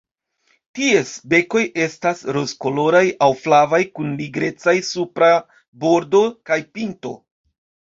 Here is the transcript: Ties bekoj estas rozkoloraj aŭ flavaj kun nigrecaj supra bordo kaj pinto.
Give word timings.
Ties 0.77 1.11
bekoj 1.33 1.61
estas 1.89 2.25
rozkoloraj 2.39 3.03
aŭ 3.27 3.29
flavaj 3.45 3.83
kun 3.95 4.11
nigrecaj 4.19 4.77
supra 4.93 5.33
bordo 5.89 6.29
kaj 6.51 6.65
pinto. 6.77 7.19